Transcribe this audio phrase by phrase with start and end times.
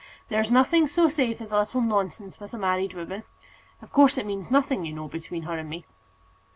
[0.29, 3.21] There's nothing so safe as a little nonsense with a married woman.
[3.83, 5.85] Of course, it means nothing, you know, between her and me."